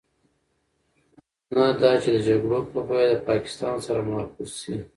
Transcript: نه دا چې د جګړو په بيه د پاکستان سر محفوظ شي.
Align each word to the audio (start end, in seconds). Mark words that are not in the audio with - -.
نه 1.53 1.65
دا 1.81 1.91
چې 2.01 2.09
د 2.15 2.17
جګړو 2.27 2.59
په 2.73 2.79
بيه 2.87 3.03
د 3.11 3.15
پاکستان 3.29 3.75
سر 3.85 3.97
محفوظ 4.09 4.51
شي. 4.61 4.75